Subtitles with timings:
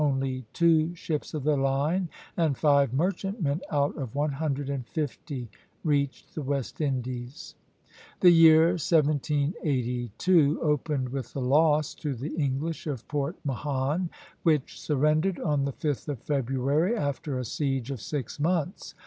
[0.03, 5.47] Only two ships of the line and five merchantmen out of one hundred and fifty
[5.83, 7.53] reached the West Indies.
[8.21, 14.09] The year 1782 opened with the loss to the English of Port Mahon,
[14.41, 18.95] which surrendered on the 5th of February, after a siege of six months.